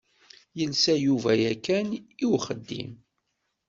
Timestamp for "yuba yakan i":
1.05-2.25